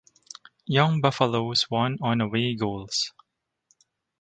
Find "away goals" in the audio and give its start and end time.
2.21-3.11